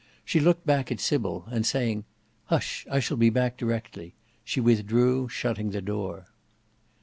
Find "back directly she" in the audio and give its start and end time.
3.29-4.59